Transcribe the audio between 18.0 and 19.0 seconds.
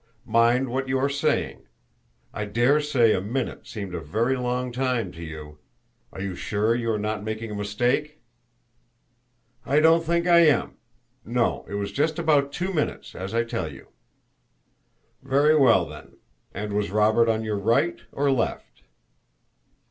or left?"